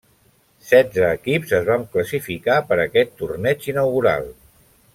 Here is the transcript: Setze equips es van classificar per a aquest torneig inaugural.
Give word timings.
Setze 0.69 1.03
equips 1.17 1.53
es 1.57 1.67
van 1.67 1.85
classificar 1.97 2.55
per 2.71 2.79
a 2.79 2.85
aquest 2.89 3.13
torneig 3.21 3.69
inaugural. 3.75 4.27